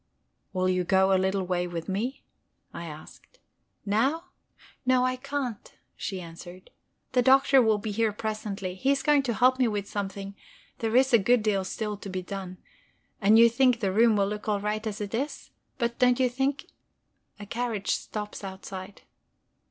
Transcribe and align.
"Will 0.51 0.67
you 0.67 0.83
go 0.83 1.13
a 1.13 1.13
little 1.19 1.43
way 1.43 1.67
with 1.67 1.87
me?" 1.87 2.23
I 2.73 2.85
asked. 2.87 3.37
"Now? 3.85 4.29
No, 4.83 5.05
I 5.05 5.15
can't," 5.15 5.75
she 5.95 6.19
answered. 6.19 6.71
"The 7.11 7.21
Doctor 7.21 7.61
will 7.61 7.77
be 7.77 7.91
here 7.91 8.11
presently. 8.11 8.73
He's 8.73 9.03
going 9.03 9.21
to 9.21 9.35
help 9.35 9.59
me 9.59 9.67
with 9.67 9.87
something; 9.87 10.35
there 10.79 10.95
is 10.95 11.13
a 11.13 11.19
good 11.19 11.43
deal 11.43 11.63
still 11.63 11.97
to 11.97 12.09
be 12.09 12.23
done. 12.23 12.57
And 13.21 13.37
you 13.37 13.47
think 13.47 13.79
the 13.79 13.91
room 13.93 14.15
will 14.15 14.25
look 14.27 14.49
all 14.49 14.59
right 14.59 14.87
as 14.87 15.01
it 15.01 15.13
is? 15.13 15.51
But 15.77 15.99
don't 15.99 16.19
you 16.19 16.29
think...?" 16.29 16.65
A 17.39 17.45
carriage 17.45 17.91
stops 17.91 18.43
outside. 18.43 19.03